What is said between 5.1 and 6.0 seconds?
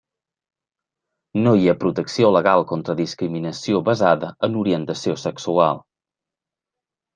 sexual.